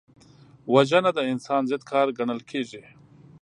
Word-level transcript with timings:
وژنه 0.73 1.11
د 1.17 1.19
انسان 1.31 1.61
ضد 1.71 1.81
کار 1.91 2.07
ګڼل 2.17 2.41
کېږي 2.51 2.83